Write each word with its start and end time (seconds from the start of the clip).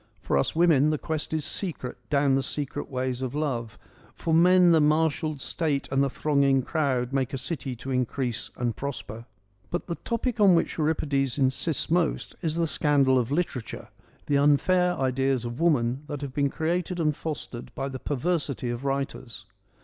For 0.19 0.35
us 0.35 0.55
women 0.55 0.89
the 0.89 0.97
quest 0.97 1.31
is 1.31 1.45
secret 1.45 1.95
down 2.09 2.33
the 2.33 2.41
secret 2.41 2.89
ways 2.89 3.21
of 3.21 3.35
love; 3.35 3.77
for 4.15 4.33
men 4.33 4.71
the 4.71 4.81
marshalled 4.81 5.39
state 5.39 5.87
and 5.91 6.01
the 6.03 6.09
thronging 6.09 6.63
crowd 6.63 7.13
make 7.13 7.33
a 7.33 7.37
city 7.37 7.75
to 7.75 7.91
increase 7.91 8.49
and 8.57 8.75
prosper.' 8.75 9.27
But 9.69 9.85
the 9.85 9.93
topic 9.93 10.39
on 10.39 10.55
which 10.55 10.79
Euripides 10.79 11.37
insists 11.37 11.91
most 11.91 12.33
is 12.41 12.55
the 12.55 12.65
scandal 12.65 13.19
of 13.19 13.31
literature, 13.31 13.89
the 14.25 14.39
unfair 14.39 14.95
ideas 14.97 15.45
of 15.45 15.59
woman 15.61 16.01
that 16.07 16.21
have 16.21 16.33
been 16.33 16.49
created 16.49 16.99
and 16.99 17.15
fostered 17.15 17.71
by 17.75 17.87
the 17.87 17.99
perversity 17.99 18.71
of 18.71 18.83
writers. 18.83 19.45